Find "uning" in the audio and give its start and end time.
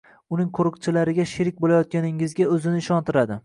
0.35-0.47